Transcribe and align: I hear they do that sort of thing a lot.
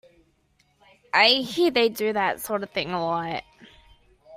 I 1.13 1.27
hear 1.27 1.69
they 1.69 1.87
do 1.87 2.13
that 2.13 2.39
sort 2.41 2.63
of 2.63 2.71
thing 2.71 2.89
a 2.89 2.99
lot. 3.05 3.43